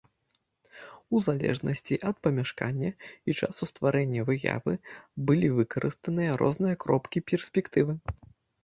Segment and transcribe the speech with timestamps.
[1.17, 2.89] У залежнасці ад памяшкання
[3.29, 4.73] і часу стварэння выявы
[5.31, 7.93] былі выкарыстаныя розныя кропкі перспектывы.